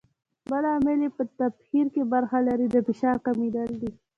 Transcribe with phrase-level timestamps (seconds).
[0.49, 3.91] بل عامل چې په تبخیر کې برخه لري د فشار کمېدل دي.